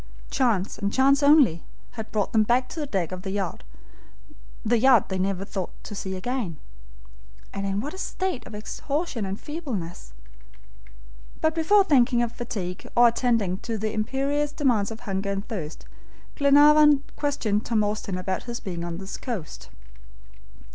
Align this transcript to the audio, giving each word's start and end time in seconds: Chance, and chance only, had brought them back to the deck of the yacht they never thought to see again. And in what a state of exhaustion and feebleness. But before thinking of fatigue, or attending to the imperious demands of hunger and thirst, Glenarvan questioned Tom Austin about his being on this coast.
Chance, 0.31 0.79
and 0.79 0.91
chance 0.91 1.21
only, 1.21 1.63
had 1.91 2.11
brought 2.11 2.31
them 2.33 2.41
back 2.41 2.67
to 2.69 2.79
the 2.79 2.87
deck 2.87 3.11
of 3.11 3.21
the 3.21 3.29
yacht 3.29 3.63
they 4.65 5.19
never 5.19 5.45
thought 5.45 5.69
to 5.83 5.93
see 5.93 6.15
again. 6.15 6.57
And 7.53 7.67
in 7.67 7.81
what 7.81 7.93
a 7.93 7.99
state 7.99 8.47
of 8.47 8.55
exhaustion 8.55 9.25
and 9.27 9.39
feebleness. 9.39 10.13
But 11.39 11.53
before 11.53 11.83
thinking 11.83 12.23
of 12.23 12.31
fatigue, 12.31 12.89
or 12.95 13.09
attending 13.09 13.59
to 13.59 13.77
the 13.77 13.93
imperious 13.93 14.51
demands 14.51 14.89
of 14.89 15.01
hunger 15.01 15.29
and 15.29 15.47
thirst, 15.47 15.85
Glenarvan 16.35 17.03
questioned 17.15 17.67
Tom 17.67 17.83
Austin 17.83 18.17
about 18.17 18.45
his 18.45 18.59
being 18.59 18.83
on 18.83 18.97
this 18.97 19.17
coast. 19.17 19.69